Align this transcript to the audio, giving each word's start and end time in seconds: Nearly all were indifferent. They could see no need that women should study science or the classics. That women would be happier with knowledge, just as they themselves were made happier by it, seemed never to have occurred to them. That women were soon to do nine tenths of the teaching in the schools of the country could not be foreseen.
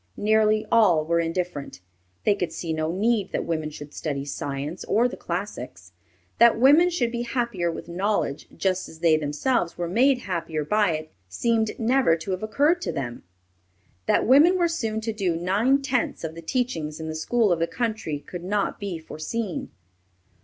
Nearly 0.17 0.65
all 0.71 1.05
were 1.05 1.19
indifferent. 1.19 1.79
They 2.23 2.33
could 2.33 2.51
see 2.51 2.73
no 2.73 2.91
need 2.91 3.31
that 3.33 3.45
women 3.45 3.69
should 3.69 3.93
study 3.93 4.25
science 4.25 4.83
or 4.85 5.07
the 5.07 5.15
classics. 5.15 5.91
That 6.39 6.59
women 6.59 6.89
would 6.99 7.11
be 7.11 7.21
happier 7.21 7.71
with 7.71 7.87
knowledge, 7.87 8.47
just 8.57 8.89
as 8.89 9.01
they 9.01 9.15
themselves 9.15 9.77
were 9.77 9.87
made 9.87 10.21
happier 10.21 10.65
by 10.65 10.93
it, 10.93 11.11
seemed 11.29 11.77
never 11.79 12.15
to 12.17 12.31
have 12.31 12.41
occurred 12.41 12.81
to 12.81 12.91
them. 12.91 13.21
That 14.07 14.25
women 14.25 14.57
were 14.57 14.67
soon 14.67 15.01
to 15.01 15.13
do 15.13 15.35
nine 15.35 15.83
tenths 15.83 16.23
of 16.23 16.33
the 16.33 16.41
teaching 16.41 16.91
in 16.99 17.07
the 17.07 17.13
schools 17.13 17.51
of 17.51 17.59
the 17.59 17.67
country 17.67 18.17
could 18.21 18.43
not 18.43 18.79
be 18.79 18.97
foreseen. 18.97 19.69